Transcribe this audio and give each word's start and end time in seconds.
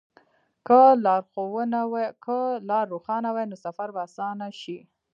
که 0.67 0.79
لار 2.69 2.85
روښانه 2.93 3.29
وي، 3.35 3.45
نو 3.51 3.55
سفر 3.65 3.87
به 3.95 4.01
اسانه 4.07 4.47
شي. 4.61 4.77